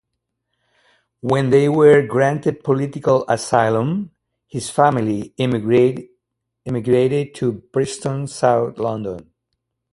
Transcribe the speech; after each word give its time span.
When 1.19 1.51
they 1.51 1.69
were 1.69 2.01
granted 2.07 2.63
political 2.63 3.23
asylum, 3.29 4.09
his 4.47 4.67
family 4.71 5.35
emigrated 5.37 7.35
to 7.35 7.51
Brixton, 7.71 8.25
South 8.25 8.79
London. 8.79 9.31